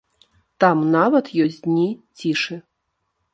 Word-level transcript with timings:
Там 0.63 0.77
нават 0.95 1.29
ёсць 1.43 1.61
дні 1.67 1.85
цішы. 2.23 2.59